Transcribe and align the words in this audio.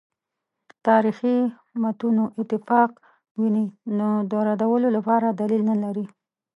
تاریخي 0.87 1.37
متونو 1.81 2.23
اتفاق 2.41 2.89
ویني 3.39 3.65
نو 3.97 4.09
د 4.31 4.33
ردولو 4.47 4.87
لپاره 4.97 5.27
دلیل 5.39 5.61
نه 5.71 5.75
لري. 5.83 6.05